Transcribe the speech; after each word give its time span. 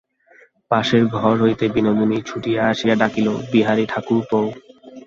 পাশের 0.71 1.03
ঘর 1.15 1.35
হইতে 1.43 1.65
বিনোদিনী 1.75 2.17
ছুটিয়া 2.21 2.61
আসিয়া 2.71 2.95
ডাকিল, 3.01 3.27
বিহারী-ঠাকুরপো! 3.51 4.39